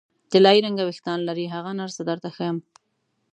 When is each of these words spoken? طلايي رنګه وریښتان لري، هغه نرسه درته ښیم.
طلايي 0.31 0.59
رنګه 0.65 0.83
وریښتان 0.85 1.19
لري، 1.27 1.45
هغه 1.55 1.71
نرسه 1.79 2.01
درته 2.09 2.29
ښیم. 2.35 2.57